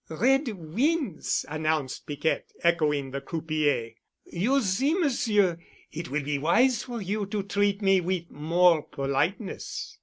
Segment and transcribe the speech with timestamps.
[0.09, 3.91] "Red wins," announced Piquette, echoing the croupier.
[4.25, 5.59] "You see, Monsieur,
[5.91, 9.99] it will be wise for you to treat me with more politeness."